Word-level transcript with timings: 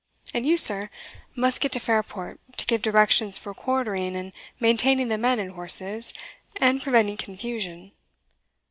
And 0.33 0.47
you, 0.47 0.57
sir, 0.57 0.89
must 1.35 1.61
get 1.61 1.71
to 1.73 1.79
Fairport, 1.79 2.39
to 2.57 2.65
give 2.65 2.81
directions 2.81 3.37
for 3.37 3.53
quartering 3.53 4.15
and 4.15 4.33
maintaining 4.59 5.09
the 5.09 5.17
men 5.19 5.37
and 5.37 5.51
horses, 5.51 6.11
and 6.55 6.81
preventing 6.81 7.17
confusion." 7.17 7.91